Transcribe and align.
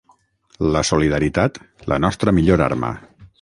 La 0.75 0.81
solidaritat, 0.89 1.59
la 1.93 2.01
nostra 2.07 2.35
millor 2.39 2.65
arma. 2.71 2.91